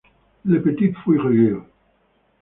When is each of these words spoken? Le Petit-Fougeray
Le 0.45 0.63
Petit-Fougeray 0.63 1.57